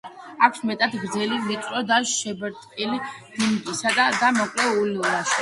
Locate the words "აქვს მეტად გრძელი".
0.45-1.37